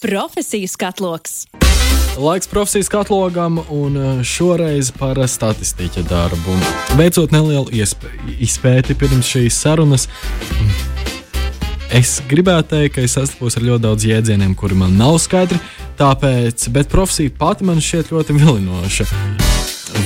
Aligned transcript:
Profesijas 0.00 0.76
katloks. 0.76 1.46
Laiks 2.18 2.46
profesijas 2.46 2.88
katlogam, 2.88 3.58
un 3.70 3.96
uh, 3.96 4.22
šoreiz 4.24 4.90
par 4.98 5.16
statistiķa 5.28 6.02
darbu. 6.10 6.56
Veicot 6.98 7.32
nelielu 7.32 7.72
izpēti 8.44 8.96
pirms 9.00 9.30
šīs 9.32 9.56
sarunas, 9.56 10.04
es 11.88 12.18
gribētu 12.28 12.74
teikt, 12.74 12.98
ka 12.98 13.06
es 13.08 13.16
sastapos 13.16 13.56
ar 13.56 13.64
ļoti 13.70 13.86
daudz 13.88 14.08
jēdzieniem, 14.10 14.52
kuri 14.52 14.76
man 14.76 15.00
nav 15.00 15.16
skaidri, 15.24 15.62
tāpēc, 15.96 16.68
bet 16.76 16.92
profesija 16.92 17.32
pati 17.38 17.64
man 17.64 17.80
šķiet 17.80 18.12
ļoti 18.12 18.36
vilinoša 18.36 19.45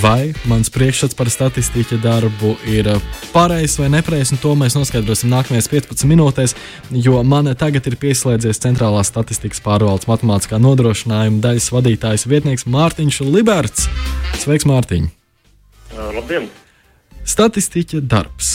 vai 0.01 0.33
mans 0.49 0.71
priekšstats 0.73 1.17
par 1.17 1.29
statistiķa 1.29 1.99
darbu 2.01 2.55
ir 2.69 2.89
pareizs 3.35 3.77
vai 3.81 3.91
nepareizs, 3.93 4.33
un 4.33 4.41
to 4.41 4.55
mēs 4.57 4.77
noskaidrosim 4.79 5.33
nākamajās 5.33 5.69
15 5.73 6.09
minūtēs, 6.09 6.55
jo 7.05 7.21
man 7.27 7.51
tagad 7.61 7.89
ir 7.91 7.99
pieslēdzies 8.01 8.63
centrālās 8.63 9.13
statistikas 9.13 9.61
pārvaldes 9.65 10.09
matemātiskā 10.09 10.61
nodrošinājuma 10.63 11.43
daļas 11.45 11.69
vadītājs 11.75 12.29
vietnieks 12.31 12.69
Mārtiņš 12.71 13.21
Liberts. 13.29 13.91
Sveiks, 14.41 14.69
Mārtiņ! 14.71 15.13
Labdien! 16.17 16.49
Statistiķa 17.31 18.01
darbs. 18.11 18.49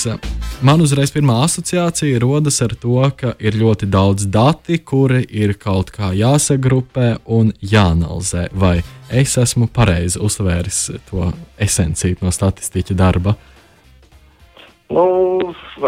Man 0.65 0.81
uzreiz 0.83 1.13
pirmā 1.15 1.37
asociācija 1.45 2.19
rodas 2.19 2.57
ar 2.65 2.73
to, 2.75 2.97
ka 3.15 3.31
ir 3.39 3.55
ļoti 3.55 3.87
daudz 3.87 4.25
dati, 4.27 4.81
kuri 4.83 5.21
ir 5.31 5.53
kaut 5.61 5.93
kā 5.95 6.09
jāsagrupē 6.11 7.13
un 7.37 7.53
jāanalizē. 7.63 8.49
Vai 8.51 8.81
es 9.07 9.37
esmu 9.39 9.69
pareizi 9.71 10.19
uztvēris 10.19 10.81
to 11.07 11.29
esenciju 11.55 12.19
no 12.25 12.33
statistiķa 12.35 12.97
darba? 12.99 13.37
Nu, 14.91 15.05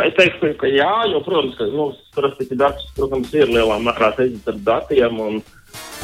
es 0.05 0.15
teiktu, 0.15 0.53
ka 0.61 0.71
jā, 0.71 0.93
jo, 1.11 1.19
protams, 1.27 1.59
ka 1.59 1.67
nu, 1.67 1.89
statistiķa 2.13 2.61
darbs 2.63 2.87
protams, 2.95 3.35
ir 3.35 3.51
lielā 3.51 3.81
mērā 3.83 4.13
saistīts 4.15 4.47
ar 4.53 4.63
datiem. 4.71 5.19
Un, 5.27 5.41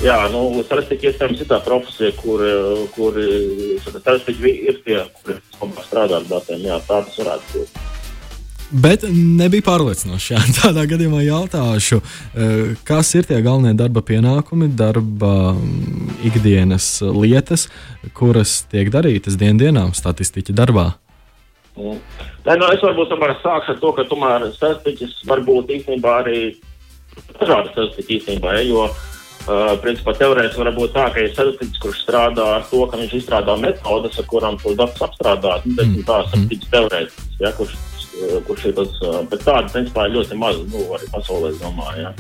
Jā, 0.04 0.18
nu, 0.34 0.40
statistika 0.66 1.08
iespējams 1.08 1.42
ir 1.46 1.48
tā 1.48 1.62
profesija, 1.64 2.12
kur, 2.20 2.42
kur 2.92 3.16
statistika 3.86 4.50
ir 4.52 4.82
tie, 4.84 4.98
kuri 5.22 5.38
strādā 5.86 6.18
ar 6.20 6.26
datiem. 6.28 6.66
Jā, 6.68 6.80
tā 6.84 6.98
tas 7.06 7.20
varētu 7.22 7.54
būt. 7.62 7.78
Bet 8.84 9.06
nebija 9.08 9.64
pārliecinoši. 9.64 10.34
Jā. 10.34 10.42
Tādā 10.60 10.84
gadījumā 10.92 11.22
jautāšu, 11.24 12.02
eh, 12.02 12.74
kas 12.84 13.14
ir 13.16 13.30
tie 13.30 13.40
galvenie 13.46 13.78
darba 13.80 14.04
pienākumi, 14.04 14.68
darba 14.76 15.54
mm, 15.54 16.18
ikdienas 16.28 16.90
lietas, 17.06 17.70
kuras 18.18 18.64
tiek 18.74 18.92
darītas 18.92 19.40
dienā 19.40 19.86
statistiķa 19.96 20.58
darbā? 20.58 20.90
Nē, 21.78 22.58
nu, 22.60 22.68
es 22.76 22.84
varbūt 22.84 23.14
tomēr 23.14 23.38
sākšu 23.40 23.78
ar 23.78 23.80
to, 23.80 23.96
ka 23.96 24.10
tomēr 24.12 24.50
statistiķis 24.58 25.24
var 25.32 25.46
būt 25.48 25.72
īstenībā 25.80 26.20
arī 26.26 26.38
dažādas 27.40 27.72
statistiķi 27.72 28.20
īstenībā, 28.20 28.58
ja, 28.60 28.68
jo 28.68 28.84
uh, 28.90 29.13
Uh, 29.44 29.74
principā 29.84 30.14
teorētiski 30.16 30.62
var 30.62 30.70
būt 30.78 30.94
tā, 30.96 31.10
ka 31.12 31.20
ir 31.20 31.34
statistiķis, 31.34 31.80
kurš 31.84 32.04
strādā 32.06 32.46
ar 32.58 32.62
to, 32.70 32.86
ka 32.88 33.00
viņš 33.02 33.16
izstrādā 33.18 33.58
metodas, 33.60 34.16
ar 34.22 34.28
kurām 34.32 34.56
tos 34.62 34.78
datus 34.80 35.04
apstrādāt. 35.04 35.66
Nu, 35.68 35.76
mm. 35.84 36.06
Tā 36.08 36.22
ir 36.22 36.30
statistiķis 36.30 36.70
teorētiski, 36.72 37.26
ja, 37.44 37.52
kurš, 37.58 37.74
kurš 38.48 38.70
ir 38.70 38.78
tas, 38.78 39.02
bet 39.34 39.44
tādi 39.44 39.74
principā 39.74 40.06
ir 40.08 40.16
ļoti 40.16 40.38
maz, 40.40 40.62
nu, 40.72 40.86
arī 40.96 41.10
pasaulē, 41.12 41.52
domāju. 41.60 42.06
Ja. 42.06 42.14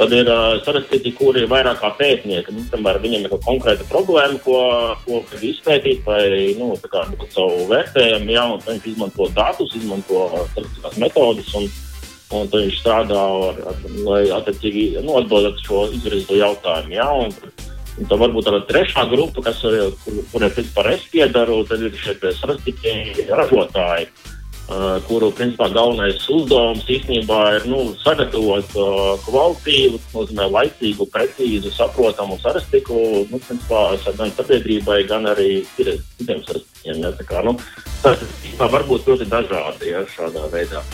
Tad 0.00 0.14
ir 0.16 0.30
uh, 0.32 0.56
statistiķi, 0.62 1.12
kuri 1.18 1.44
ir 1.44 1.50
vairāk 1.52 1.78
kā 1.82 1.90
pētnieki. 1.98 2.54
Nu, 2.56 2.64
piemēram, 2.72 3.02
viņiem 3.04 3.28
ir 3.28 3.36
konkrēta 3.44 3.86
problēma, 3.90 4.40
ko, 4.42 4.58
ko 5.04 5.20
izpētīt 5.44 6.02
vai 6.06 6.24
nu, 6.58 6.72
kā, 6.90 7.04
savu 7.34 7.66
vērtējumu, 7.70 8.32
ja, 8.32 8.46
un 8.54 8.64
viņi 8.64 8.94
izmanto 8.94 9.28
datus, 9.36 9.76
izmanto 9.76 10.26
statistiskās 10.54 10.98
metodas. 11.04 11.54
Un, 11.60 11.70
Un 12.30 12.46
tad 12.46 12.62
viņš 12.62 12.76
strādā, 12.78 13.22
ar, 13.50 13.56
ar, 13.72 13.78
lai 14.06 14.22
attiecīgi 14.30 15.02
nu, 15.02 15.16
atbildētu 15.18 15.64
šo 15.66 15.84
izvirzīto 15.96 16.38
jautājumu. 16.38 16.94
Ja? 16.94 17.08
Un, 17.10 17.32
un 17.98 18.10
tad 18.10 18.20
varbūt 18.22 18.46
tāda 18.46 18.60
trešā 18.68 19.06
grupa, 19.10 19.42
kas, 19.48 19.64
kur, 20.04 20.20
kuriem 20.30 20.52
principā 20.54 20.84
es 20.92 21.08
piedaru, 21.10 21.64
tad 21.66 21.82
ir 21.82 21.96
šie 21.98 22.14
strateģiski 22.38 23.26
ražotāji, 23.34 24.06
kuru 25.08 25.32
principā 25.34 25.66
galvenais 25.74 26.22
uzdevums 26.30 26.86
īstenībā 26.86 27.40
ir 27.56 27.66
nu, 27.66 27.82
sagatavot 28.04 28.78
kvalitīvu, 29.26 29.98
nozīmē 30.14 30.46
laicīgu, 30.54 31.10
precīzu, 31.10 31.74
saprotamu 31.74 32.38
statistiku, 32.38 33.26
nu, 33.26 33.42
principā, 33.42 33.84
gan 34.14 34.30
sabiedrībai, 34.38 35.02
gan 35.10 35.26
arī 35.34 35.64
citiem 35.74 36.46
statistikiem. 36.46 37.02
Ja? 37.02 37.14
Tā 37.18 37.26
kā, 37.26 37.42
nu, 37.42 37.58
tas 38.06 38.22
var 38.60 38.86
būt 38.86 39.10
ļoti 39.10 39.32
dažādi 39.34 39.96
ja, 39.96 40.06
šādā 40.14 40.46
veidā. 40.54 40.86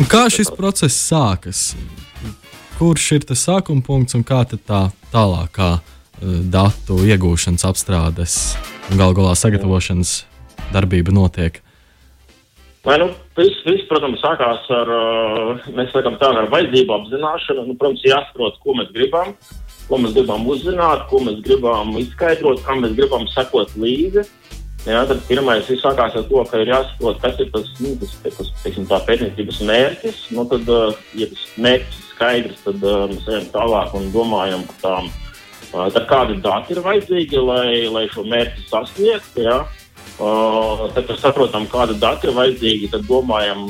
Un 0.00 0.06
kā 0.08 0.22
šis 0.32 0.48
process 0.56 0.96
sākas? 0.96 1.74
Kurš 2.78 3.08
ir 3.18 3.24
tas 3.28 3.42
sākuma 3.44 3.84
punkts 3.84 4.16
un 4.16 4.22
kā 4.24 4.38
tā 4.48 4.78
tālākā 5.12 5.66
uh, 5.76 5.82
datu 6.48 6.96
iegūšanas, 7.04 7.66
apstrādes 7.68 8.36
un 8.88 8.96
gal 8.96 9.12
galā 9.18 9.34
sagatavošanas 9.36 10.14
darbība 10.72 11.12
notiek? 11.12 11.60
Vai, 12.88 12.96
nu, 13.02 13.10
viss, 13.36 13.60
viss, 13.66 13.84
protams, 13.90 14.22
sākās 14.24 14.64
ar, 14.72 14.94
uh, 14.96 15.68
mēs 15.76 15.92
sakām, 15.92 16.16
tā 16.16 16.32
ar 16.32 16.48
vajadzību 16.48 16.96
apzināšanu. 16.96 17.66
Nu, 17.68 17.76
protams, 17.76 18.06
jāsaprot, 18.08 18.56
ko 18.64 18.78
mēs 18.80 18.88
gribam, 18.96 19.34
ko 19.90 20.00
mēs 20.00 20.16
gribam 20.16 20.48
uzzināt, 20.48 21.04
ko 21.12 21.20
mēs 21.28 21.42
gribam 21.44 21.92
izskaidrot, 22.00 22.64
kam 22.64 22.80
mēs 22.86 22.96
gribam 22.96 23.28
sekot 23.36 23.76
līdzi. 23.76 24.24
Jā, 24.88 25.00
tad 25.04 25.18
pirmais 25.28 25.66
ir 25.68 25.76
sākās 25.76 26.14
ar 26.16 26.22
to, 26.24 26.42
ka 26.48 26.60
ir 26.62 26.70
jāsaprot, 26.72 27.18
kas 27.20 27.40
ir 27.42 27.50
tas, 27.52 27.66
nu, 27.84 27.90
tas, 28.00 28.14
tas 28.24 28.52
teiksim, 28.62 28.86
pētniecības 28.88 29.58
mērķis. 29.68 30.20
Nu, 30.32 30.46
tad, 30.48 30.70
ja 31.20 31.28
tas 31.28 31.42
mērķis 31.60 31.98
ir 31.98 32.06
skaidrs, 32.14 32.62
tad 32.64 32.86
uh, 32.88 33.02
mēs 33.10 33.26
ejam 33.28 33.50
tālāk 33.52 33.92
un 33.98 34.08
domājam 34.14 34.64
par 34.70 34.78
tām, 34.84 35.10
uh, 35.74 35.90
tad 35.92 36.06
kādi 36.08 36.38
dati 36.46 36.72
ir 36.72 36.80
vajadzīgi, 36.86 37.42
lai, 37.44 37.74
lai 37.92 38.06
šo 38.14 38.24
mērķi 38.30 38.64
sasniegtu. 38.70 39.44
Ja? 39.44 39.60
Tad, 40.20 41.06
kad 41.08 41.16
saprotam, 41.16 41.64
kāda 41.72 41.94
dati 41.96 42.28
ir 42.28 42.34
vajadzīgi, 42.36 42.90
tad 42.92 43.06
domājam, 43.08 43.62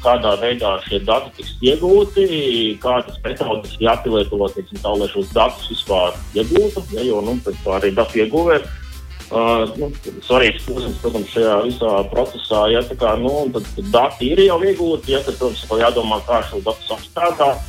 kādā 0.00 0.32
veidā 0.40 0.74
šie 0.86 1.00
dati 1.04 1.32
tiks 1.36 1.56
iegūti, 1.64 2.28
kādas 2.80 3.18
metodas 3.24 3.74
jāpielieto, 3.80 4.40
lai 4.40 5.08
šos 5.12 5.32
datus 5.36 5.68
vispār 5.72 6.16
iegūtu. 6.36 6.86
Ja, 6.96 7.04
jo 7.04 7.20
nu, 7.24 7.36
arī 7.76 7.92
datu 7.96 8.22
ieguvēja 8.22 8.64
Uh, 9.30 9.68
nu, 9.78 9.92
svarīgs 10.26 10.64
posms, 10.66 10.96
protams, 10.98 11.30
šajā 11.30 11.56
visā 11.68 11.90
procesā. 12.10 12.64
Ja, 12.72 12.80
kā, 12.98 13.12
nu, 13.20 13.44
tad, 13.54 13.68
tad 13.76 13.90
dati 13.94 14.32
ir 14.32 14.42
jau 14.42 14.58
iegūti, 14.58 15.14
ja, 15.14 15.20
tad, 15.22 15.36
protams, 15.38 15.62
vēl 15.70 15.84
jādomā, 15.84 16.18
kā 16.26 16.40
šos 16.48 16.64
datus 16.66 16.90
apstrādāt, 16.96 17.60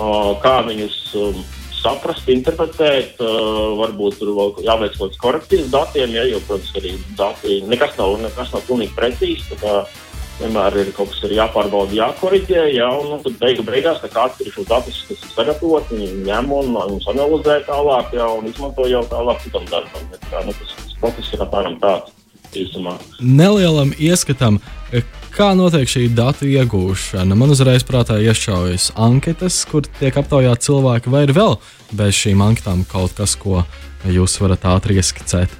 uh, 0.00 0.32
kā 0.40 0.54
viņus 0.64 0.96
um, 1.20 1.42
saprast, 1.76 2.30
interpretēt. 2.32 3.20
Uh, 3.20 3.76
varbūt 3.82 4.16
tur 4.22 4.32
vēl 4.38 4.54
jāveic 4.64 4.96
kaut 4.96 5.12
kāds 5.12 5.22
korektīvs 5.26 5.68
datiem, 5.76 6.16
ja, 6.16 6.24
jo, 6.32 6.40
protams, 6.48 6.72
arī 6.80 6.94
dati 7.20 7.60
nekas 7.68 7.92
nav, 8.00 8.16
nekas 8.24 8.56
nav 8.56 8.64
pilnīgi 8.70 8.96
precīzi. 8.96 9.60
Vienmēr 10.38 10.76
ir 10.78 10.90
kaut 10.94 11.10
kas 11.10 11.32
jāpārbauda, 11.34 11.96
jākoriģē, 11.96 12.60
ja, 12.76 12.92
un 12.94 13.08
nu, 13.10 13.16
tad 13.24 13.38
beigu, 13.40 13.64
beigās 13.66 13.98
kāds 14.04 14.38
ir 14.44 14.52
šos 14.54 14.68
datus, 14.68 15.00
kas 15.08 15.24
ir 15.24 15.32
sagatavoti, 15.34 15.98
ņem 16.28 16.52
un, 16.54 16.76
un 16.78 17.00
analizē 17.10 17.58
tālāk, 17.66 18.14
ja, 18.14 18.28
un 18.30 18.46
izmanto 18.46 18.86
jau 18.86 19.02
tālāk 19.10 19.42
citam 19.42 19.66
darbam. 19.72 20.06
Ja, 20.14 20.20
kā, 20.28 20.44
nu, 20.46 20.54
tas 20.60 20.94
process 21.02 21.34
ir 21.34 21.42
apmēram 21.46 21.80
tāds. 21.82 22.14
Īsumā. 22.56 22.94
Nelielam 23.20 23.90
ieskatam, 24.00 24.56
kā 25.36 25.50
notiek 25.58 25.90
šī 25.90 26.06
datu 26.16 26.46
iegūšana. 26.48 27.36
Man 27.36 27.52
uzreiz 27.52 27.84
prātā 27.84 28.16
iešaujas 28.24 28.88
anketas, 28.96 29.58
kur 29.68 29.84
tiek 29.98 30.16
aptaujāti 30.16 30.70
cilvēki, 30.70 31.12
vai 31.12 31.26
ir 31.26 31.34
vēl 31.36 31.58
bez 31.92 32.16
šīm 32.16 32.40
anketām 32.46 32.86
kaut 32.88 33.12
kas, 33.18 33.36
ko 33.36 33.66
jūs 34.08 34.38
varat 34.40 34.64
ātri 34.72 34.96
ieskicēt. 34.96 35.52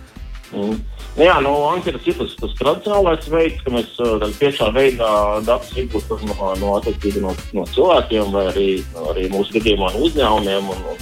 Mm. 0.57 0.81
Nu 1.19 1.27
jā, 1.27 1.35
nu, 1.43 1.51
anketas 1.67 2.05
ir 2.07 2.15
tas, 2.15 2.35
tas 2.39 2.53
tradicionālais 2.61 3.25
veids, 3.33 3.63
ka 3.65 3.73
mēs 3.75 3.97
uh, 4.05 4.23
tiešā 4.39 4.69
veidā 4.71 5.09
datus 5.43 5.73
iegūstam 5.75 6.21
no, 6.31 6.53
no, 6.61 6.77
no, 6.79 7.33
no 7.59 7.65
cilvēkiem 7.75 8.31
vai 8.31 8.45
arī, 8.53 8.67
arī 9.11 9.25
mūsu 9.33 9.57
gadījumā 9.57 9.89
no 9.97 10.05
uzņēmumiem. 10.07 10.69
Un, 10.71 10.85
un, 10.93 11.01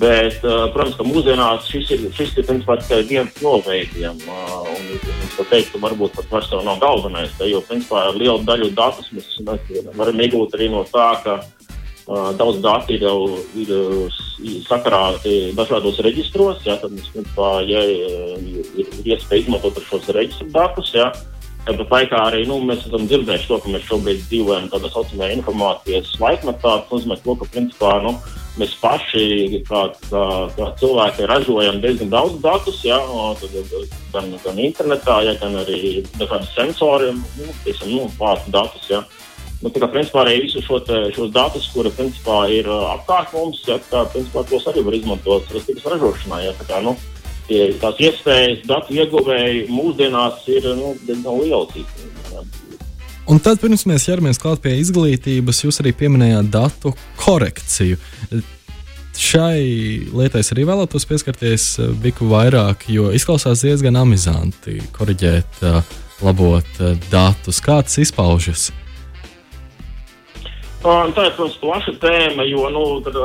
bet, 0.00 0.42
uh, 0.42 0.64
protams, 0.74 0.96
ka 0.98 1.06
mūsdienās 1.06 1.70
šis 1.70 1.92
ir, 1.94 2.02
šis 2.18 2.34
ir 2.34 2.48
principā, 2.48 2.80
tikai 2.82 2.98
viens 3.12 3.38
no 3.44 3.54
veidiem. 3.62 4.18
Uh, 4.26 4.72
un, 4.74 4.90
es 5.14 5.38
teiktu, 5.38 5.76
ka 5.76 5.84
varbūt 5.86 6.18
pat 6.18 6.34
vairs 6.34 6.50
nav 6.66 6.82
galvenais, 6.82 7.38
jo 7.46 7.62
principā 7.70 8.08
lielu 8.18 8.42
daļu 8.42 8.72
datus 8.74 9.12
mēs, 9.14 9.38
mēs 9.46 9.86
varam 9.94 10.26
iegūt 10.26 10.58
arī 10.58 10.72
no 10.74 10.82
tā, 10.90 11.12
ka 11.22 11.38
Daudz 12.08 12.62
datu 12.64 12.94
ir 12.96 13.02
jau 13.04 13.16
ir 13.60 13.72
sakrāti 14.64 15.50
dažādos 15.56 15.98
reģistros. 16.04 16.62
Jā, 16.64 16.78
tad 16.80 16.94
mums, 16.94 17.10
principā, 17.12 17.50
ja 17.68 17.82
ir, 17.84 18.86
iespēja 19.04 19.44
izmantot 19.44 19.82
šos 19.90 20.08
reģistru 20.16 20.48
datus. 20.54 20.94
Jā. 20.96 21.10
Tāpat 21.66 21.90
laikā 21.92 22.18
arī 22.30 22.46
nu, 22.48 22.62
mēs 22.64 22.86
esam 22.88 23.04
dzirdējuši 23.10 23.48
to, 23.50 23.58
ka 23.60 23.72
mēs 23.74 23.84
šobrīd 23.90 24.22
dzīvojam 24.30 24.70
tādā 24.72 24.88
saucamā 24.94 25.28
informācijas 25.34 26.14
laikmetā. 26.22 26.78
Tas 26.80 26.94
nozīmē, 26.94 27.18
to, 27.26 27.34
ka 27.36 27.48
principā, 27.52 27.90
nu, 28.06 28.14
mēs 28.56 28.72
paši, 28.80 29.60
kā, 29.68 29.84
kā, 30.08 30.24
kā 30.56 30.68
cilvēki, 30.80 31.28
ražojam 31.28 31.82
diezgan 31.84 32.14
daudz 32.14 32.40
datus, 32.40 32.80
ja, 32.88 33.02
gan, 34.14 34.32
gan 34.46 34.64
internetā, 34.64 35.20
ja, 35.28 35.36
gan 35.42 35.60
arī 35.60 36.06
dažādi 36.16 36.48
sensori, 36.54 37.12
nu, 37.20 37.52
teiksim, 37.66 37.98
nu, 37.98 38.08
vācu 38.16 38.54
datus. 38.54 38.88
Ja. 38.94 39.04
Nu, 39.58 39.72
tā 39.74 39.80
kā 39.82 39.88
principā 39.90 40.22
arī 40.22 40.36
visus 40.44 40.62
šo 40.68 40.78
te, 40.86 40.98
šos 41.14 41.32
datus, 41.34 41.66
kuri 41.74 41.90
principā 41.90 42.44
ir 42.54 42.68
apkārt 42.70 43.32
mums, 43.34 43.64
ja, 43.66 43.80
tā, 43.90 44.04
principā, 44.12 44.44
tos 44.46 44.68
arī 44.70 44.84
var 44.86 44.94
izmantot 44.94 45.48
statistikas 45.48 45.88
ražošanā. 45.94 46.44
Ja, 46.44 46.52
tā 46.60 46.66
kā, 46.68 46.78
nu, 46.84 46.94
tie, 47.48 47.64
tās 47.82 47.98
iespējas 48.06 48.62
datu 48.70 48.94
ieguvēji 48.94 49.66
mūsdienās 49.72 50.46
ir 50.54 50.70
nu, 50.78 50.94
diezgan 51.02 51.42
lielas. 51.42 51.74
Un 53.28 53.42
tad, 53.44 53.58
pirms 53.60 53.82
mēs 53.90 54.06
ķeramies 54.06 54.38
klāt 54.40 54.62
pie 54.62 54.78
izglītības, 54.78 55.64
jūs 55.66 55.82
arī 55.82 55.92
pieminējāt 55.98 56.54
datu 56.54 56.94
korekciju. 57.18 57.98
Šai 59.18 59.58
lietai 60.14 60.44
es 60.44 60.54
arī 60.54 60.68
vēlētos 60.68 61.04
pieskarties 61.10 61.72
biku 61.98 62.30
vairāk, 62.30 62.86
jo 62.94 63.10
izklausās 63.10 63.66
diezgan 63.66 63.98
amizanti 63.98 64.78
korģēt, 64.94 65.64
labot 66.22 66.84
datus. 67.10 67.58
Kā 67.64 67.82
tas 67.82 67.98
izpaužas? 67.98 68.70
Uh, 68.70 68.87
Un 70.86 71.14
tā 71.14 71.26
ir, 71.26 71.32
protams, 71.34 71.56
plaša 71.58 71.96
tēma, 72.02 72.44
jo 72.46 72.68
nu, 72.70 72.82
tad, 73.02 73.16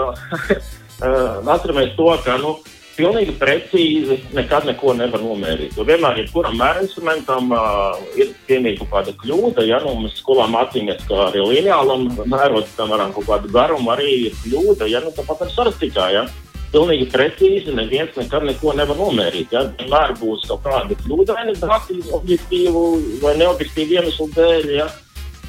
atceramies 1.54 1.94
to, 1.98 2.08
ka 2.26 2.40
nu, 2.42 2.56
pilnīgi 2.98 3.34
precīzi 3.40 4.18
nekad 4.38 4.68
neko 4.70 4.94
nevar 4.98 5.22
nomērīt. 5.24 5.78
Jo 5.78 5.86
vienmēr, 5.88 6.24
jebkuram 6.24 6.58
mērinstrumentam 6.60 7.52
uh, 7.56 8.00
ir 8.20 8.34
piemēram 8.48 8.80
kaut 8.84 8.92
kāda 8.94 9.16
kļūda. 9.22 9.66
Ja 9.70 9.82
nu, 9.84 9.96
mēs 10.04 10.20
skolā 10.22 10.48
mācījāmies, 10.54 11.06
ka 11.10 11.28
arī 11.30 11.44
lineālam 11.50 12.10
mērotam 12.30 12.94
varam 12.94 13.14
kaut 13.16 13.30
kādu 13.30 13.54
garumu 13.54 13.94
arī 13.96 14.10
ir 14.30 14.40
kļūda. 14.44 14.90
Ja 14.92 15.04
nu, 15.04 15.14
tāpat 15.16 15.46
ar 15.48 15.54
sarastikā. 15.54 16.10
Ja? 16.14 16.26
Pilnīgi 16.74 17.10
precīzi 17.14 17.74
neviens 17.78 18.16
nekad 18.18 18.46
neko 18.50 18.76
nevar 18.78 18.98
nomērīt. 18.98 19.54
Ja? 19.54 19.66
Vienmēr 19.80 20.16
būs 20.22 20.46
kaut 20.50 20.66
kāda 20.68 20.98
kļūdaina 21.04 21.58
dati, 21.62 22.02
objektīvu 22.18 22.86
vai 23.26 23.38
neobjektīvu 23.42 24.00
iemeslu 24.00 24.30
dēļ. 24.38 24.70
Ja? 24.78 24.90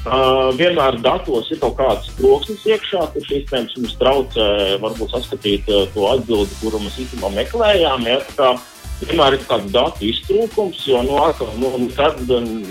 Uh, 0.05 0.51
vienmēr 0.53 0.99
datos 1.01 1.47
ir 1.49 1.57
kaut 1.57 1.79
kāds 1.79 2.11
troksnis 2.19 2.61
iekšā, 2.69 3.07
kurš 3.15 3.29
iespējams 3.39 3.77
mums 3.79 3.93
traucē 3.97 4.43
varbūt 4.83 5.15
saskatīt 5.15 5.71
uh, 5.71 5.87
to 5.95 6.03
atbildi, 6.11 6.57
kuru 6.59 6.81
mēs 6.83 6.99
īstenībā 7.01 7.31
meklējām. 7.33 8.05
Ja, 8.05 8.19
kā, 8.37 8.51
vienmēr 8.99 9.39
ir 9.39 9.47
kāds 9.49 9.71
datu 9.73 10.05
iztrūkums, 10.05 10.83
jo 10.85 11.01
nu, 11.07 11.15
atkal, 11.23 11.49
nu, 11.57 11.71
nekad 11.87 12.21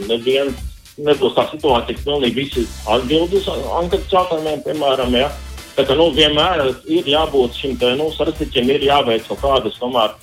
neviens 0.07 0.61
nebūs 0.95 1.35
tā 1.35 1.49
situācija, 1.51 1.97
ka 1.99 2.07
pilnīgi 2.07 2.39
visi 2.39 2.65
atbildīs 2.95 3.51
anketas 3.51 4.15
jautājumiem, 4.15 4.63
piemēram. 4.69 5.19
Ja. 5.19 5.33
Tā 5.75 5.89
kā 5.89 5.99
nu, 5.99 6.07
vienmēr 6.15 6.69
ir 6.87 7.11
jābūt 7.17 7.59
šim 7.59 7.75
te, 7.83 7.97
nu, 7.99 8.13
sarežģītam, 8.15 8.71
ir 8.77 8.87
jāveic 8.93 9.27
kaut 9.27 9.43
kādas 9.43 9.81
tomēr. 9.83 10.15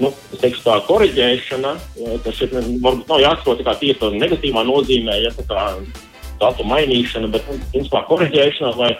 Nu, 0.00 0.12
es 0.32 0.44
teikšu, 0.44 0.60
tā 0.68 0.76
korģēšana, 0.84 1.72
tas 2.24 2.36
šeit 2.36 2.52
varbūt 2.52 3.08
nav 3.08 3.24
jāsaprot 3.24 3.64
tikai 3.64 3.78
tīri 3.80 4.20
negatīvā 4.20 4.68
nozīmē, 4.68 5.16
ja 5.24 5.32
tā 5.36 5.48
kā 5.48 5.64
datu 6.40 6.66
mainīšana, 6.68 7.30
bet 7.32 7.46
nu, 7.50 7.58
principā 7.72 8.02
korģēšana, 8.08 8.72
lai 8.80 8.92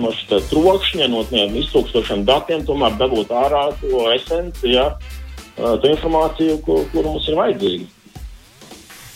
no 0.00 0.10
šīs 0.14 0.48
trokšņa, 0.50 1.08
no 1.12 1.22
tiem 1.28 1.54
iztrūkstošiem 1.60 2.24
datiem, 2.28 2.64
tomēr 2.66 2.96
dabūt 3.00 3.30
ārā 3.34 3.66
to 3.82 4.06
esenci, 4.14 4.72
ja, 4.74 4.88
to 5.56 5.90
informāciju, 5.90 6.58
kur, 6.66 6.82
kur 6.92 7.06
mums 7.06 7.28
ir 7.30 7.38
vajadzīga. 7.38 7.90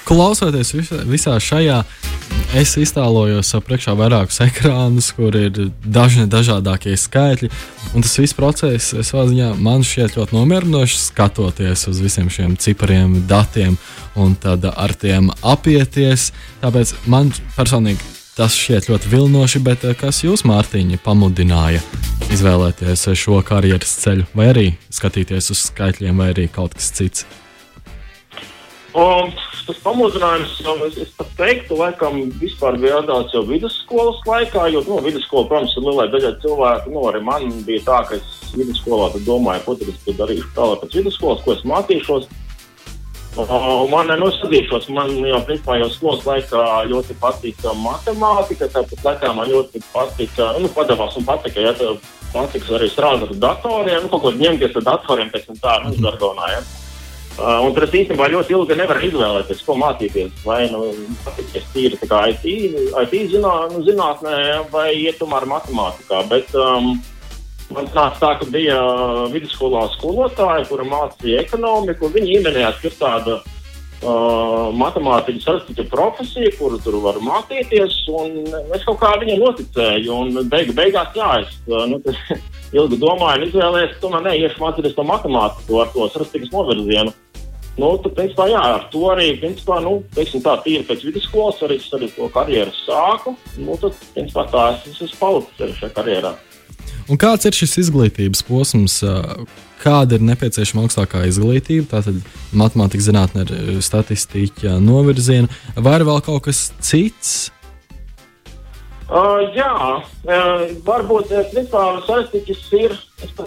Klausoties 0.08 0.72
visā 1.08 1.34
šajā, 1.42 1.82
es 2.56 2.75
iztēlojos 2.81 3.50
priekšā 3.67 3.95
vairākus 3.99 4.41
ekrānus, 4.47 5.11
kur 5.17 5.37
ir 5.37 5.71
dažni 5.85 6.29
dažādākie 6.31 6.97
skaitļi. 6.97 7.50
Un 7.95 8.05
tas 8.05 8.19
viss 8.21 8.37
process, 8.37 8.93
ziņā, 8.95 9.55
man 9.61 9.85
šķiet 9.87 10.17
ļoti 10.19 10.37
nomierinoši 10.37 11.00
skatoties 11.03 11.87
uz 11.91 12.03
visiem 12.05 12.31
šiem 12.33 12.56
cipariem, 12.61 13.25
datiem 13.29 13.79
un 14.17 14.37
tad 14.41 14.65
ar 14.71 14.95
tiem 14.95 15.33
apieties. 15.43 16.31
Tāpēc 16.62 16.95
man 17.06 17.33
personīgi 17.56 18.17
tas 18.39 18.55
šķiet 18.55 18.87
ļoti 18.93 19.11
vilinoši, 19.11 19.62
bet 19.67 19.85
eh, 19.89 19.97
kas 19.99 20.23
jūs, 20.23 20.45
Mārtiņa, 20.47 21.00
pamudināja 21.03 21.83
izvēlēties 22.31 23.09
šo 23.19 23.41
karjeras 23.47 23.99
ceļu, 24.05 24.29
vai 24.39 24.53
arī 24.53 24.67
skatīties 24.95 25.50
uz 25.55 25.67
skaitļiem, 25.73 26.23
vai 26.23 26.33
arī 26.37 26.47
kaut 26.53 26.79
kas 26.79 26.93
cits? 26.95 27.27
Um, 28.99 29.29
tas 29.62 29.77
pamudinājums, 29.85 30.56
es, 30.89 30.97
es 31.05 31.11
pat 31.15 31.29
teiktu, 31.39 31.77
laikam, 31.79 32.17
vispār 32.41 32.75
bija 32.83 32.97
radās 32.97 33.31
jau 33.31 33.45
vidusskolas 33.47 34.19
laikā, 34.27 34.65
jo, 34.73 34.81
nu, 34.89 34.97
vidusskola, 35.05 35.47
protams, 35.47 35.77
ir 35.79 35.85
lielai 35.87 36.06
daļai 36.11 36.33
cilvēku, 36.43 36.91
nu, 36.97 37.05
arī 37.06 37.21
man 37.23 37.47
bija 37.69 37.85
tā, 37.87 37.99
ka 38.09 38.17
es 38.17 38.56
vidusskolā 38.56 39.12
domāju, 39.27 39.62
ko 39.67 39.77
tad 39.79 39.93
es 39.93 40.19
darīšu 40.19 40.49
tālāk 40.56 40.83
pēc 40.83 40.97
vidusskolas, 40.99 41.45
ko 41.45 41.55
es 41.55 41.62
mācīšos. 41.69 42.27
Man 43.93 44.11
nenosacīšos, 44.11 44.89
man 44.97 45.15
jau 45.29 45.39
principā 45.47 45.77
jau 45.79 45.93
skolas 45.95 46.27
laikā 46.27 46.65
ļoti 46.91 47.15
patika 47.23 47.77
matemātika, 47.79 48.67
tāpat 48.75 49.06
laikā 49.06 49.31
man 49.37 49.53
ļoti 49.53 49.85
patika, 49.93 50.50
nu, 50.59 50.73
padavās 50.75 51.15
un 51.21 51.29
patika, 51.29 51.62
ja 51.69 51.77
tev 51.79 52.00
patiks 52.33 52.75
arī 52.75 52.91
strādāt 52.91 53.31
ar 53.31 53.41
datoriem, 53.47 54.03
nu, 54.03 54.11
kaut 54.11 54.27
ko 54.27 54.35
ņemties 54.43 54.83
ar 54.83 54.89
datoriem, 54.91 55.31
pēc 55.31 55.47
tam 55.53 55.62
tā, 55.62 55.79
nu, 55.87 55.95
žargonā, 56.03 56.50
ja. 56.56 56.67
Uh, 56.67 56.88
un 57.38 57.76
tas 57.76 57.93
īstenībā 57.94 58.31
ļoti 58.32 58.56
ilgi 58.56 58.79
nevar 58.79 58.99
izvēlēties, 59.05 59.62
ko 59.67 59.76
mācīties. 59.79 60.40
Vai 60.46 60.64
nu 60.73 60.88
patīkties 61.26 61.69
tīri 61.75 61.99
IT, 61.99 62.49
IT 63.05 63.14
zinā, 63.35 63.55
nu, 63.75 63.85
zinātnē, 63.87 64.40
vai 64.73 64.90
iet 64.96 65.20
tomēr 65.23 65.46
matemātikā. 65.50 66.25
Bet, 66.32 66.50
um, 66.58 66.99
Man 67.69 67.85
nāca 67.93 68.17
tā, 68.17 68.31
ka 68.40 68.46
bija 68.49 68.79
vidusskolā 69.29 69.85
skolotāja, 69.93 70.64
kura 70.70 70.87
mācīja 70.88 71.43
ekonomiku. 71.44 72.08
Viņa 72.14 72.31
ieminējās, 72.38 72.79
ka 72.81 72.88
ir 72.88 72.94
tāda 72.96 73.35
uh, 73.43 74.70
matemātikas 74.73 75.44
sarežģīta 75.44 75.85
profesija, 75.93 76.55
kuru 76.56 76.81
tur 76.81 76.96
var 77.05 77.20
mācīties. 77.20 77.99
Es 78.73 78.87
kaut 78.88 79.00
kā 79.02 79.12
viņai 79.20 79.37
noticēju, 79.43 80.17
un 80.17 80.49
beigu, 80.49 80.73
beigās, 80.79 81.12
jā, 81.19 81.29
es 81.43 81.58
uh, 81.69 81.85
nu, 81.93 82.00
ilgi 82.79 83.00
domāju, 83.05 83.50
izvēlējos, 83.50 83.99
tomēr 84.00 84.25
neiešu 84.31 84.64
mācīties 84.64 84.96
to 84.96 85.05
matemātiku 85.12 85.82
ar 85.85 85.93
to 85.93 86.08
sarežģītas 86.14 86.55
novirzienu. 86.56 87.12
Nu, 87.78 87.92
tad, 88.02 88.16
principā, 88.16 88.48
jā, 88.50 88.58
ar 88.58 88.88
to 88.90 89.04
arī, 89.12 89.28
principā, 89.38 89.78
nu, 89.84 90.00
teiksim, 90.16 90.42
tā 90.42 90.56
tīri 90.64 90.82
pēc 90.88 91.04
vidusskolas 91.06 91.60
arī, 91.62 91.78
arī 91.94 92.08
to 92.16 92.26
karjeru 92.34 92.75
sāku. 92.75 93.36
Nu, 93.54 93.76
tad, 93.78 93.94
principā, 94.16 94.48
tā 94.50 94.64
es 94.75 94.98
esmu 94.98 95.20
palicis 95.20 95.78
šajā 95.78 95.94
karjerā. 95.94 96.34
Un 97.08 97.20
kāds 97.20 97.46
ir 97.48 97.54
šis 97.56 97.78
izglītības 97.84 98.42
posms? 98.44 98.98
Kāda 99.78 100.19
ir 100.19 100.25
nepieciešama 100.26 100.82
augstākā 100.84 101.22
izglītība? 101.30 101.86
Tātad 101.92 102.19
matemātikā, 102.50 103.04
zinātnē, 103.06 103.46
statistika, 103.84 104.75
novirziena, 104.82 105.46
vai 105.78 106.00
vēl 106.02 106.19
kaut 106.26 106.48
kas 106.48 106.66
cits? 106.82 107.52
Uh, 109.08 109.46
jā, 109.56 109.72
uh, 110.28 110.64
varbūt 110.84 111.31
statistikas 112.05 112.58
ir 112.76 112.96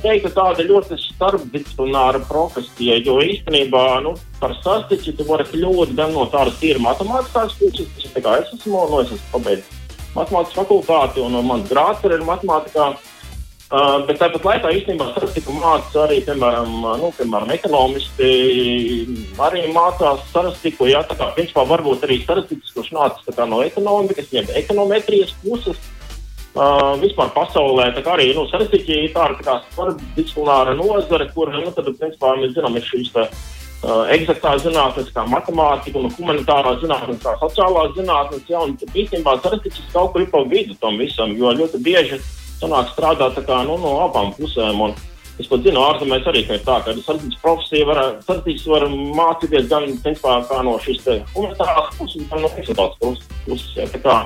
teiktu, 0.01 0.31
tāda 0.33 0.65
ļoti 0.65 0.97
starpdisciplināra 1.03 2.23
profesija. 2.25 2.97
Jo 3.05 3.19
īstenībā 3.21 3.83
nu, 4.01 4.15
par 4.41 4.55
statistiku 4.57 5.19
tu 5.19 5.27
vari 5.29 5.45
kļūt 5.51 5.93
gan 5.99 6.15
no 6.17 6.25
tādas 6.33 6.57
tīra 6.57 6.81
matemātiskās 6.81 7.53
puses, 7.59 7.93
kas 7.93 8.09
es 8.09 8.55
esmu, 8.57 8.87
no, 8.89 9.03
es 9.05 9.13
esmu 9.13 9.35
pabeidzis 9.35 9.77
matemātikas 10.15 10.57
fakultāti 10.57 11.21
un 11.23 11.37
mans 11.45 11.69
grāts 11.69 12.09
ir 12.09 12.25
matemātikā. 12.25 12.89
Uh, 12.91 13.10
bet 13.71 14.17
tāpat 14.19 14.43
laikā 14.43 14.71
īstenībā 14.75 15.05
statistiku 15.13 15.53
mācās 15.55 15.93
arī, 16.03 16.17
piemēram, 16.27 16.73
nu, 16.99 17.11
piemēram 17.15 17.53
ekonomisti, 17.55 18.31
arī 19.39 19.61
mācās 19.71 20.25
statistiku. 20.27 20.89
Jā, 20.89 21.05
tā 21.07 21.15
kā 21.15 21.29
principā 21.37 21.63
varbūt 21.69 22.03
arī 22.03 22.19
statistikas, 22.25 22.73
kurš 22.75 22.91
nācis 22.97 23.39
no 23.47 23.61
ekonomikas, 23.63 24.27
jeb 24.35 24.51
ekonometrijas 24.59 25.31
puses. 25.45 25.79
Uh, 26.51 26.97
vispār 26.99 27.29
pasaulē 27.31 27.85
arī 27.95 28.33
nu, 28.35 28.43
statistika 28.49 28.91
ir 28.91 29.13
tāda 29.15 29.37
tā 29.39 29.53
starpdisciplināra 29.69 30.73
nozare, 30.75 31.29
kur 31.31 31.47
nu, 31.47 31.71
tad, 31.71 31.87
principā, 31.95 32.33
mēs 32.41 32.51
zinām, 32.57 32.75
ir 32.75 32.83
šīs 32.83 33.13
tā, 33.13 33.23
uh, 33.23 34.01
eksaktā 34.11 34.57
zinātnes, 34.59 35.13
kā 35.15 35.23
matemātika, 35.31 35.95
un 36.03 36.11
humanitārā 36.11 36.75
zinātne, 36.83 37.15
kā 37.23 37.37
sociālā 37.39 37.85
zinātne. 37.95 38.43
Ja, 38.51 38.65
īstenībā 38.67 39.37
statistikas 39.39 39.87
kaut 39.95 40.11
kur 40.11 40.25
ir 40.25 40.29
pa 40.35 40.43
vidu 40.43 40.75
tam 40.83 40.99
visam, 40.99 41.31
jo 41.39 41.55
ļoti 41.55 41.79
bieži 41.87 42.19
sanāk 42.61 42.93
strādāt 42.93 43.41
kā, 43.47 43.63
nu, 43.67 43.79
no 43.81 43.97
abām 44.07 44.35
pusēm. 44.37 44.85
Un, 44.87 44.99
Es 45.41 45.47
pat 45.49 45.63
zinu, 45.65 45.79
ārzemēs 45.81 46.27
arī 46.29 46.43
ir 46.43 46.59
tā, 46.61 46.75
ka 46.85 46.93
sardzības 46.93 47.39
profesija 47.41 47.87
var, 47.87 47.99
var 48.27 48.83
mācīties 48.91 49.69
gan 49.71 49.87
principā, 50.03 50.37
no 50.67 50.75
šīs 50.83 51.07
humanitārās 51.33 51.95
puses, 51.97 52.27
gan 52.29 52.43
no 52.43 52.51
eksotālas 52.59 53.23
puses. 53.47 53.71
Ja, 53.79 53.87
kā, 54.03 54.17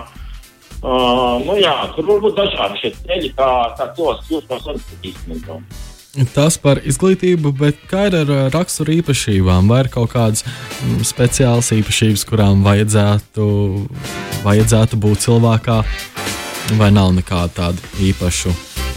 uh, 0.82 1.38
nu, 1.46 1.56
jā, 1.62 1.75
tur 1.96 2.10
var 2.10 2.24
būt 2.25 2.39
dažādi 2.42 2.82
šie 2.82 2.92
ceļi, 2.98 3.32
kā, 3.38 3.50
kā 3.77 3.88
cilvēks 3.96 4.27
kļūst 4.27 4.50
par 4.50 4.65
sardzības 4.65 5.12
īstenībā. 5.13 5.60
Tas 6.32 6.56
par 6.63 6.80
izglītību, 6.88 7.51
bet 7.60 7.80
kā 7.92 8.06
ir 8.08 8.15
ar 8.22 8.51
rakstura 8.54 8.94
īpašībām? 8.96 9.68
Vai 9.72 9.82
ir 9.84 9.92
kaut 9.92 10.13
kādas 10.13 10.46
mm, 10.48 11.01
speciālas 11.08 11.74
īpašības, 11.75 12.24
kurām 12.27 12.63
vajadzētu, 12.63 13.48
vajadzētu 14.46 15.00
būt 15.04 15.25
cilvēkā? 15.27 15.82
Vai 16.74 16.89
nav 16.93 17.12
nekāda 17.13 17.51
tāda 17.53 17.89
īpaša 18.01 18.53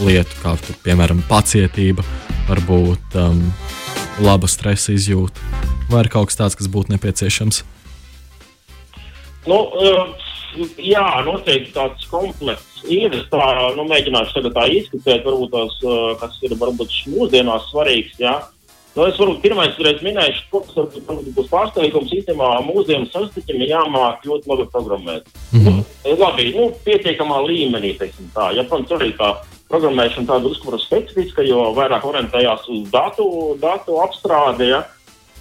lieta, 0.07 0.39
kā 0.43 0.55
tu, 0.63 0.75
piemēram 0.85 1.21
pacietība, 1.29 2.05
varbūt 2.49 3.19
um, 3.21 3.43
laba 4.25 4.49
stresa 4.49 4.95
izjūta, 4.95 5.43
vai 5.93 6.05
ir 6.07 6.13
kaut 6.13 6.31
kas 6.31 6.41
tāds, 6.41 6.57
kas 6.59 6.71
būtu 6.73 6.95
nepieciešams? 6.95 7.61
Nu, 9.49 9.59
uh, 9.59 10.15
jā, 10.81 11.05
noteikti 11.27 11.75
tāds 11.77 12.09
komplekss 12.11 12.85
ir. 12.89 13.13
Es 13.15 13.27
tā, 13.33 13.45
nu, 13.77 13.85
mēģināšu 13.89 14.39
tagad 14.39 14.57
tā 14.57 14.67
izskatīt, 14.79 15.27
varbūt 15.27 15.53
tās, 15.55 15.77
kas 16.23 16.39
ir 16.47 16.57
varbūt 16.61 16.95
mūsdienās 17.13 17.69
svarīgs. 17.73 18.17
Jā. 18.23 18.39
Nu, 18.99 19.05
es 19.07 19.19
varbūt 19.21 19.45
pirmais 19.45 19.77
reiz 19.79 20.01
minēšu, 20.03 20.41
ko 20.51 20.61
tas 20.67 21.05
būs 21.37 21.51
pārsteigums. 21.53 22.11
Īstenībā 22.17 22.49
mūsdienu 22.67 23.07
sastiķiem 23.13 23.61
ir 23.63 23.71
jāmāk 23.71 24.27
ļoti 24.27 24.51
labi 24.51 24.67
programmēt. 24.73 25.29
Mm 25.53 25.61
-hmm. 25.61 25.85
nu, 26.09 26.17
labi, 26.19 26.47
nu, 26.57 26.65
pietiekamā 26.87 27.39
līmenī, 27.47 27.93
teiksim 28.01 28.33
tā. 28.35 28.51
Ja, 28.57 28.65
protams, 28.67 28.91
arī 28.99 29.13
tā 29.15 29.37
programmēšana 29.71 30.27
tāda 30.27 30.51
uzskura 30.51 30.83
specifiska, 30.83 31.47
jo 31.47 31.71
vairāk 31.79 32.11
orientējās 32.11 32.67
uz 32.75 32.91
datu, 32.91 33.57
datu 33.63 34.01
apstrādi. 34.03 34.73
Ja. 34.73 34.83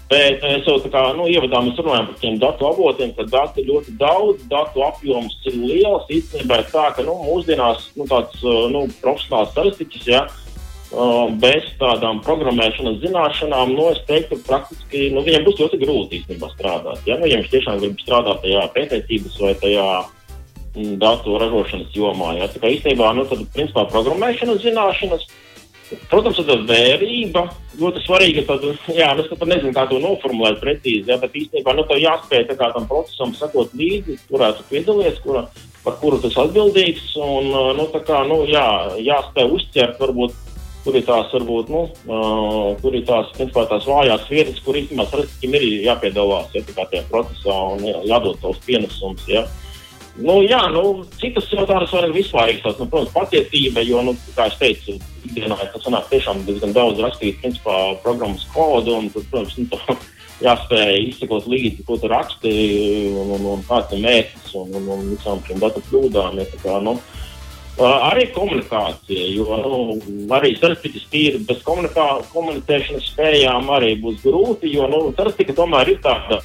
Bet 0.09 0.43
es 0.45 0.67
jau 0.67 0.77
tā 0.79 0.91
kā 0.93 1.01
nu, 1.17 1.25
ievadā 1.27 1.59
mēs 1.65 1.81
runājam 1.81 2.05
par 2.07 2.19
tiem 2.21 2.37
datu 2.39 2.67
avotiem, 2.67 3.09
ka 3.17 3.23
dati 3.23 3.61
ir 3.61 3.71
ļoti 3.73 3.97
daudz, 3.99 4.43
datu 4.53 4.83
apjoms 4.85 5.33
ir 5.49 5.57
liels. 5.65 6.05
Īstenībā 6.13 6.61
tā, 6.71 6.91
ka 6.95 7.01
nu, 7.01 7.17
mūsdienās 7.25 7.89
nu, 7.97 8.05
tāds 8.05 8.43
nu, 8.71 8.85
profesionāls 9.01 9.49
statistiķis, 9.51 10.07
ja, 10.07 10.27
bez 11.41 11.65
tādām 11.81 12.21
programmēšanas 12.23 13.01
zināšanām, 13.01 13.73
nu, 13.75 13.89
es 13.91 14.03
teiktu, 14.07 14.37
praktiski 14.47 15.09
nu, 15.15 15.23
viņiem 15.25 15.43
būs 15.47 15.59
ļoti 15.59 15.81
grūti 15.81 16.21
īstenībā 16.21 16.51
strādāt. 16.53 17.01
Ja, 17.09 17.17
nu, 17.19 17.27
viņš 17.27 17.49
tiešām 17.51 17.81
grib 17.81 17.97
strādāt 18.03 18.39
tajā 18.45 18.63
pētniecības 18.75 19.41
vai 19.43 19.51
tajā 19.63 19.87
mm, 20.77 20.93
datu 21.01 21.35
ražošanas 21.41 21.91
jomā. 21.97 22.37
Ja. 22.39 22.47
Tā 22.53 22.63
kā 22.63 22.71
īstenībā 22.71 23.11
nu, 23.17 23.27
tad, 23.27 23.43
principā, 23.55 23.83
programmēšanas 23.91 24.63
zināšanas 24.63 25.27
Protams, 26.11 26.39
tā 26.43 26.55
vērība 26.67 27.45
ļoti 27.79 28.01
svarīga. 28.03 28.43
Tad, 28.49 28.65
jā, 28.99 29.13
es 29.21 29.29
pat 29.31 29.47
nezinu, 29.47 29.71
kā 29.75 29.85
to 29.87 30.01
noformulēt 30.03 30.59
precīzi, 30.59 31.07
ja, 31.11 31.19
bet 31.21 31.35
īstenībā 31.39 31.75
nu, 31.77 31.85
tev 31.87 32.01
jāspēj 32.01 32.47
tam 32.57 32.87
procesam 32.89 33.31
sekot 33.37 33.71
līdzi, 33.77 34.17
kurā 34.27 34.51
tu 34.57 34.65
piedalies, 34.71 35.21
kura, 35.23 35.45
par 35.85 35.95
kuru 36.01 36.19
tas 36.23 36.35
atbildīgs. 36.43 37.13
Un, 37.23 37.53
nu, 37.79 37.87
kā, 37.95 38.23
nu, 38.27 38.41
jā, 38.51 38.67
jāspēj 38.99 39.55
uzķert, 39.59 40.01
varbūt, 40.03 40.35
kur 40.87 40.95
ir 40.95 41.03
tās, 41.03 41.31
varbūt, 41.35 41.67
nu, 41.73 41.81
uh, 42.07 42.69
kur 42.79 42.95
ir 42.95 43.03
tās, 43.07 43.27
principā, 43.35 43.65
tās 43.67 43.83
vājās 43.89 44.27
vietas, 44.31 44.61
kur 44.63 44.77
īstenībā 44.79 45.03
sarkastīm 45.11 45.57
ir 45.59 45.65
jāpiedalās 45.83 46.53
ja, 46.55 46.63
tajā 46.63 47.01
procesā 47.11 47.55
un 47.73 47.83
jā, 47.83 47.97
jādod 48.07 48.39
savus 48.39 48.61
pienesumus. 48.63 49.25
Ja. 49.27 49.43
Nu, 50.15 50.39
jā, 50.47 50.61
nu, 50.71 51.03
citas 51.19 51.49
jau 51.51 51.65
tādas 51.67 51.91
var 51.93 52.07
vispārīgas, 52.15 52.79
nu, 52.79 52.87
protams, 52.87 53.11
patiesība, 53.13 53.83
jo, 53.85 53.99
nu, 54.07 54.15
kā 54.37 54.47
es 54.47 54.55
teicu, 54.61 54.95
ikdienā 55.27 55.59
tas 55.59 55.83
sanāk 55.83 56.07
tiešām 56.09 56.39
diezgan 56.47 56.71
daudz 56.73 57.03
rakstīt, 57.03 57.41
principā, 57.43 57.75
programmas 58.05 58.47
kodu, 58.55 58.95
un, 59.01 59.11
tad, 59.11 59.27
protams, 59.33 59.59
nu, 59.59 59.67
tā, 59.75 59.97
jāspēj 60.47 61.03
izsekot 61.11 61.51
līdzi, 61.51 61.83
ko 61.85 61.99
tu 61.99 62.09
raksti, 62.15 62.55
un, 63.11 63.35
un, 63.35 63.45
un 63.57 63.67
kāds 63.67 63.91
ir 63.91 64.05
mērķis, 64.07 64.55
un, 64.63 64.73
un, 64.79 64.91
un 64.95 65.07
visām 65.11 65.43
šīm 65.43 65.59
datu 65.67 65.83
kļūdām. 65.91 66.39
Ja, 66.39 66.49
kā, 66.63 66.79
nu, 66.87 66.95
Arī 67.77 68.23
komunikācija, 68.33 69.25
jo 69.37 69.57
nu, 69.61 69.79
arī 70.33 70.55
sarežģītas 70.57 71.03
tīri 71.11 71.41
bez 71.45 71.59
komunicēšanas 71.65 73.11
spējām 73.11 73.69
arī 73.75 73.91
būs 74.01 74.23
grūti, 74.23 74.71
jo 74.73 74.87
nu, 74.89 75.01
sarežģīta 75.17 75.57
tomēr 75.59 75.93
ir 75.93 75.99
tāda 76.01 76.41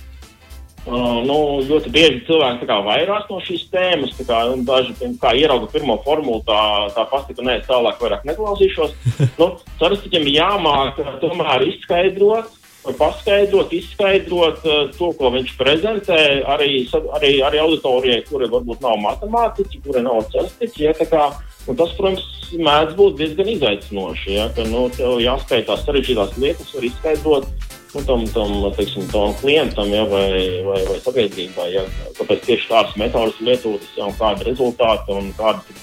Uh, 0.83 1.21
nu, 1.23 1.63
ļoti 1.63 1.93
bieži 1.95 2.25
cilvēki 2.27 2.67
vairās 2.67 3.29
no 3.31 3.37
šīs 3.47 3.69
tēmas. 3.71 4.17
Kā, 4.27 4.41
daži 4.67 5.13
kā 5.23 5.31
ierauga 5.39 5.69
pirmo 5.71 5.95
formulu, 6.03 6.41
tā, 6.43 6.59
tā 6.97 7.05
pasaka, 7.07 7.45
nē, 7.47 7.61
tālāk 7.69 8.03
vairāk 8.03 8.25
neklausīšos. 8.27 8.97
nu, 9.41 9.49
Sarastīķiem 9.79 10.27
ir 10.27 10.41
jāmāk 10.41 10.99
tomēr 11.23 11.69
izskaidrot, 11.69 12.51
paskaidrot, 12.99 13.73
izskaidrot 13.77 14.65
uh, 14.67 14.85
to, 14.97 15.13
ko 15.19 15.31
viņš 15.35 15.55
prezentē 15.59 16.21
arī, 16.51 16.85
arī, 17.19 17.33
arī 17.47 17.61
auditorijai, 17.63 18.23
kuri 18.27 18.51
varbūt 18.51 18.83
nav 18.83 18.99
matemātiķi, 19.05 19.83
kuri 19.87 20.03
nav 20.03 20.25
cerstiķi. 20.33 20.89
Ja, 20.89 20.95
kā, 20.99 21.29
tas, 21.69 21.93
protams, 21.99 22.25
mēdz 22.53 22.97
būt 22.99 23.21
diezgan 23.21 23.53
izaicinoši. 23.55 24.35
Ja, 24.35 24.49
ka, 24.57 24.67
nu, 24.69 24.89
jāspēj 25.23 25.67
tās 25.69 25.87
sarežģītās 25.87 26.35
lietas 26.43 26.75
izskaidrot 26.91 27.47
nu, 27.95 28.03
tam, 28.09 28.25
tam, 28.35 28.55
teiksim, 28.77 29.07
tam 29.13 29.35
klientam 29.41 29.93
ja, 29.93 30.03
vai, 30.09 30.27
vai, 30.67 30.81
vai 30.89 30.99
sabiedrībai. 31.05 31.69
Ja, 31.75 31.85
kāpēc 32.19 32.47
tieši 32.49 32.71
tādas 32.71 32.97
metodas 33.01 33.39
lietotas, 33.45 33.93
ja, 33.99 34.09
un 34.09 34.17
kāda 34.19 34.43
ir 34.43 34.51
rezultāti 34.53 35.15
un 35.15 35.31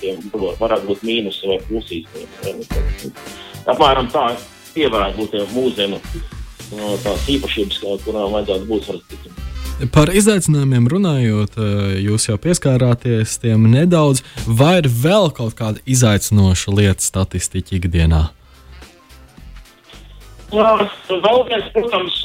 tiem, 0.02 0.26
varētu 0.60 0.90
būt 0.90 1.06
mīnusi 1.06 1.54
vai 1.54 1.62
plusīs. 1.70 2.10
Ja, 2.44 2.58
nu, 2.58 3.14
apmēram 3.70 4.12
tā 4.12 4.34
pievērst 4.74 5.22
būt 5.22 5.40
mūsdienu 5.54 6.02
no, 6.74 6.96
tās 7.04 7.30
īpašības, 7.36 7.84
kurām 8.06 8.36
vajadzētu 8.38 8.70
būt 8.70 8.90
svarīgām. 8.90 9.46
Par 9.96 10.10
izaicinājumiem 10.12 10.90
runājot, 10.92 11.54
jūs 12.04 12.26
jau 12.28 12.36
pieskārāties 12.42 13.38
tiem 13.40 13.70
nedaudz, 13.72 14.26
vai 14.44 14.82
ir 14.82 14.90
vēl 14.92 15.32
kaut 15.32 15.56
kāda 15.56 15.80
izaicinoša 15.88 16.74
lieta 16.76 17.06
statistiķa 17.06 17.78
ikdienā? 17.78 18.26
Jā, 20.50 20.70
vēl 21.08 21.44
viens, 21.46 21.68
protams, 21.72 22.16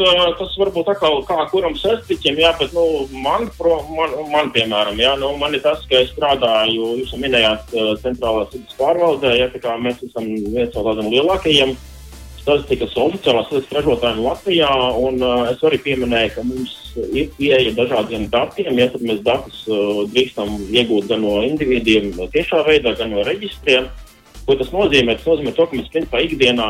tas 0.40 0.52
varbūt 0.56 0.90
atkal 0.94 1.18
kā 1.28 1.42
kuram 1.50 1.74
sestiķim, 1.76 2.38
jā, 2.40 2.54
bet, 2.58 2.72
nu, 2.72 3.04
man, 3.22 3.50
pro, 3.58 3.82
man, 3.92 4.14
man 4.32 4.48
piemēram, 4.54 4.96
jā, 4.98 5.12
nu, 5.20 5.34
man 5.38 5.54
ir 5.54 5.60
tas, 5.62 5.84
ka 5.90 6.00
es 6.00 6.10
strādāju, 6.16 6.94
jūs 7.02 7.12
minējāt, 7.20 7.74
centrālās 8.00 8.48
vidas 8.56 8.78
pārvaldē, 8.80 9.34
jā, 9.38 9.50
tā 9.52 9.60
kā 9.60 9.76
mēs 9.76 10.00
esam 10.08 10.26
viens 10.26 10.72
no 10.72 10.86
tādiem 10.88 11.12
lielākajiem 11.12 11.76
statistikas 12.44 12.94
oficiālās 13.00 13.52
ražotājiem 13.72 14.20
Latvijā, 14.20 14.70
un 15.00 15.22
uh, 15.24 15.48
es 15.48 15.62
arī 15.64 15.80
pieminēju, 15.86 16.32
ka 16.36 16.44
mums 16.44 16.74
ir 17.16 17.30
pieeja 17.38 17.72
dažādiem 17.78 18.28
datiem, 18.32 18.76
ja 18.78 18.90
mēs 19.00 19.22
datus 19.24 19.62
uh, 19.70 20.02
drīkstam 20.12 20.58
iegūt 20.68 21.08
gan 21.10 21.24
no 21.24 21.38
individiem 21.46 22.12
tiešā 22.34 22.64
veidā, 22.68 22.94
gan 23.00 23.14
no 23.16 23.24
reģistriem. 23.26 23.88
Ko 24.44 24.58
tas 24.60 24.72
nozīmē? 24.76 25.16
Tas 25.16 25.30
nozīmē 25.30 25.54
to, 25.56 25.64
ka 25.64 25.78
mēs 25.78 25.92
principā 25.92 26.20
ikdienā 26.20 26.66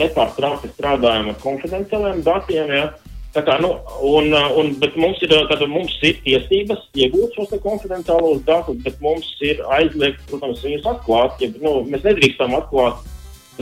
nepārtraukti 0.00 0.68
strādājam 0.74 1.30
ar 1.32 1.38
konfidenciāliem 1.40 2.20
datiem. 2.26 2.74
Ja? 2.76 2.90
Tā 3.32 3.44
kā, 3.46 3.56
nu, 3.62 3.70
un, 4.04 4.34
un, 4.60 4.74
mums, 5.00 5.22
ir, 5.24 5.32
tad, 5.48 5.62
mums 5.70 5.94
ir 6.04 6.18
tiesības 6.26 6.82
iegūt 6.98 7.38
šos 7.38 7.54
konfidenciālos 7.64 8.42
datus, 8.44 8.76
bet 8.84 9.00
mums 9.00 9.32
ir 9.46 9.62
aizliegts, 9.78 10.28
protams, 10.28 10.60
viņus 10.66 10.90
atklāt. 10.92 11.40
Ja, 11.40 11.48
nu, 11.64 11.78
mēs 11.88 12.04
nedrīkstam 12.04 12.58
atklāt 12.58 13.00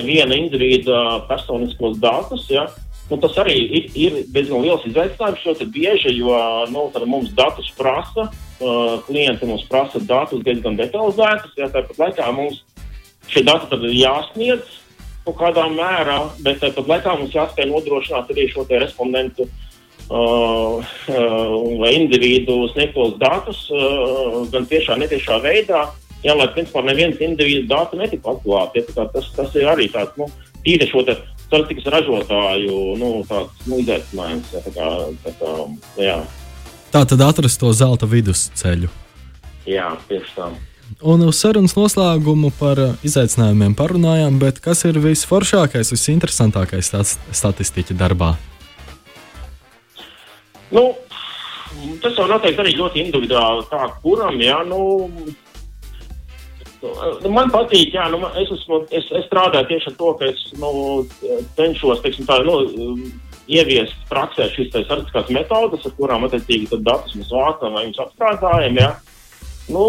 viena 0.04 0.36
indivīda 0.36 1.24
personiskos 1.28 1.98
datus. 2.02 2.46
Ja. 2.52 2.68
Nu, 3.08 3.16
tas 3.22 3.38
arī 3.40 3.56
ir, 3.56 3.86
ir 3.96 4.16
diezgan 4.34 4.66
liels 4.66 4.84
izaicinājums, 4.84 5.44
jo 5.46 5.68
bieži 5.72 6.12
jo, 6.18 6.34
nu, 6.68 6.88
mums 7.08 7.30
datus 7.36 7.70
prasa, 7.78 8.26
uh, 8.28 8.98
klienti 9.06 9.48
mums 9.48 9.64
prasa 9.70 10.02
datus 10.04 10.42
diezgan 10.44 10.76
detalizētus. 10.76 11.54
Ja, 11.56 11.70
tāpat 11.72 12.02
laikā 12.02 12.28
mums 12.36 12.60
šie 13.32 13.44
dati 13.48 13.78
ir 13.78 13.96
jāsniedz 14.02 14.76
kaut 15.24 15.38
kādā 15.40 15.64
mērā, 15.72 16.20
bet 16.44 16.60
tāpat 16.60 16.92
laikā 16.92 17.16
mums 17.20 17.32
jāspēj 17.36 17.70
nodrošināt 17.70 18.30
arī 18.32 18.46
šo 18.52 18.66
respondentu 18.68 19.48
uh, 19.48 20.84
uh, 21.16 21.56
vai 21.80 21.94
individu 21.96 22.66
sniegtos 22.74 23.16
datus 23.20 23.64
uh, 23.72 24.44
gan 24.52 24.68
tiešā, 24.68 25.00
netiešā 25.00 25.40
veidā. 25.44 25.86
Jā, 26.25 26.34
lai 26.34 26.48
principā 26.50 26.82
neviens 26.82 27.20
individu 27.22 27.68
datu 27.70 27.98
netika 27.98 28.34
atklāti. 28.34 28.82
Ja, 28.82 29.06
tas, 29.12 29.28
tas 29.37 29.54
ir 29.58 29.68
arī 29.70 29.87
tāds 29.92 30.16
nu, 30.18 30.26
tīri 30.66 30.88
šo 30.90 31.04
statistikas 31.04 31.87
ražotāju 31.94 32.78
nu, 32.98 33.12
tāds, 33.28 33.54
nu, 33.68 33.78
izaicinājums. 33.84 34.50
Ja, 34.54 34.64
tā 34.66 34.75
kā, 34.75 34.88
tā 35.25 35.34
kā, 35.38 35.52
jā. 36.02 36.16
tā 36.94 37.04
tad 37.08 37.22
atrast 37.28 37.62
to 37.62 37.70
zelta 37.76 38.10
vidusceļu. 38.10 38.90
Jā, 39.68 39.92
tieši 40.08 40.34
tā. 40.34 40.50
Un 41.04 41.20
uz 41.28 41.37
sarunas 41.37 41.75
noslēgumu 41.76 42.48
par 42.58 42.80
uh, 42.80 42.94
izaicinājumiem 43.04 43.75
parunājām, 43.76 44.38
bet 44.40 44.58
kas 44.64 44.87
ir 44.88 44.96
visforšākais, 45.04 45.92
visinteresantākais 45.92 46.88
statistiķa 47.37 47.96
darbā? 47.98 48.32
Nu, 50.72 50.88
tas 52.02 52.16
jau 52.16 52.25
noteikti 52.28 52.64
arī 52.64 52.72
ļoti 52.80 53.04
individuāli. 53.04 53.66
Kā 53.70 53.90
kuram, 54.02 54.40
jā, 54.42 54.62
nu, 54.68 54.80
nu 57.25 57.30
man 57.35 57.50
patīk, 57.50 57.94
jā, 57.94 58.06
nu, 58.12 58.20
es, 58.38 58.50
esmu, 58.54 58.85
es, 58.94 59.08
es 59.18 59.26
strādāju 59.26 59.66
tieši 59.73 59.90
ar 59.90 59.97
to, 59.99 60.12
ka 60.20 60.28
es 60.30 60.44
nu, 60.61 60.70
cenšos 61.58 62.04
teiksim, 62.04 62.28
tā, 62.28 62.38
nu, 62.47 62.61
ieviest 63.49 63.97
praksē 64.11 64.49
šīs 64.52 64.73
tādas 64.75 65.30
metodas, 65.35 65.87
ar 65.88 65.94
kurām 65.97 66.26
attiecīgi 66.28 66.80
datus 66.85 67.16
mēs 67.16 67.30
vācam 67.32 67.78
vai 67.78 67.87
apstrādājam. 67.88 68.82
Jā. 68.82 68.90
Nu, 69.68 69.85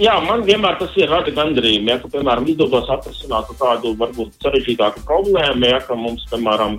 jā, 0.00 0.14
man 0.24 0.44
vienmēr 0.46 0.78
tas 0.80 0.94
ir 0.96 1.10
rada 1.12 1.32
gandrīz, 1.36 1.82
ja, 1.84 1.98
ka, 2.00 2.08
piemēram, 2.14 2.46
izdodas 2.48 2.88
atrisināt 2.94 3.50
kādu 3.60 3.92
varbūt 4.00 4.38
sarežģītāku 4.40 5.04
problēmu, 5.08 5.68
ja, 5.68 5.82
ka 5.84 5.96
mums, 5.98 6.24
piemēram, 6.30 6.78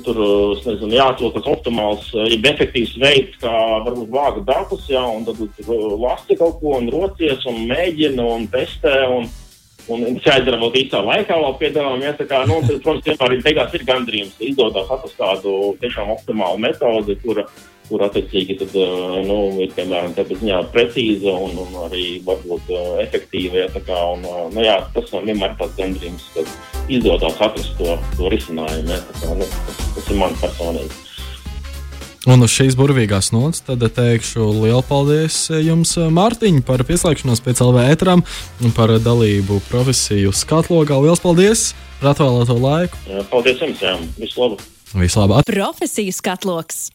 tur 0.00 0.18
nezinu, 0.64 0.94
jāatrod 0.96 1.34
tas 1.36 1.48
optimāls, 1.52 2.08
jeb 2.32 2.46
efektīvs 2.48 2.96
veids, 3.02 3.36
kā 3.42 3.52
varbūt 3.84 4.10
vāga 4.12 4.44
datus, 4.48 4.88
ja, 4.90 5.04
un 5.04 5.26
tad 5.28 5.40
tur 5.58 5.96
lasi 6.00 6.38
kaut 6.40 6.58
ko 6.62 6.78
un 6.78 6.88
rocies 6.92 7.44
un 7.50 7.64
mēģina 7.70 8.28
un 8.36 8.50
testē. 8.52 8.98
Un, 9.18 9.30
Un 9.90 10.04
jāizdara 10.22 10.60
vēl 10.60 10.76
īsā 10.78 11.00
laikā, 11.02 11.34
vēl 11.42 11.54
piedāvājam, 11.58 12.02
ja 12.06 12.12
kā, 12.20 12.44
nu, 12.46 12.60
tad, 12.62 12.76
protams, 12.84 13.02
vienmēr 13.02 13.32
ir 13.34 13.40
beigās 13.42 13.72
ir 13.74 13.82
gandrījums, 13.88 14.36
izdodas 14.38 14.92
atrast 14.94 15.16
tādu 15.18 15.54
tiešām 15.82 16.12
optimālu 16.14 16.60
metodi, 16.62 17.16
kura, 17.18 17.42
kur 17.88 18.04
attiecīgi 18.06 18.58
tad, 18.60 18.74
nu, 19.28 19.38
ir 19.62 19.72
piemēram 19.76 20.14
tāda 20.16 20.38
ziņā 20.38 20.58
precīza 20.74 21.34
un, 21.46 21.56
un 21.64 21.78
arī 21.86 22.06
varbūt 22.26 22.72
efektīva. 23.04 23.64
Ja, 23.64 23.84
kā, 23.86 24.00
un, 24.14 24.26
nu, 24.54 24.64
jā, 24.64 24.78
tas 24.96 25.12
vienmēr 25.12 25.54
ir 25.54 25.60
tāds 25.60 25.78
gandrījums, 25.78 26.28
ka 26.34 26.46
izdodas 26.92 27.38
atrast 27.38 27.74
to, 27.80 27.96
to 28.18 28.32
risinājumu. 28.32 28.92
Ja, 28.94 29.00
kā, 29.20 29.38
nu, 29.38 29.48
tas, 29.48 29.80
tas 29.96 30.12
ir 30.12 30.22
man 30.22 30.38
personīgi. 30.42 31.00
Un 32.30 32.44
uz 32.46 32.52
šīs 32.54 32.76
burvīgās 32.78 33.32
nots 33.34 33.64
tad 33.66 33.82
teikšu 33.96 34.44
lielu 34.60 34.84
paldies 34.86 35.48
jums, 35.58 35.96
Mārtiņ, 35.98 36.60
par 36.68 36.84
pieslēgšanos 36.86 37.42
pēc 37.42 37.64
LV 37.64 37.86
ētram 37.90 38.22
un 38.62 38.74
par 38.76 38.94
dalību 39.02 39.58
profesiju 39.66 40.30
skatlogā. 40.30 41.00
Lielas 41.02 41.24
paldies 41.24 41.72
par 41.98 42.12
atvēlēto 42.12 42.60
laiku! 42.62 43.02
Paldies 43.32 43.66
jums! 43.66 43.82
Jā, 43.82 43.96
visu 44.20 44.38
labu! 44.38 44.62
Vislabāk! 44.92 45.46
Profesijas 45.48 46.22
skatloks! 46.22 46.90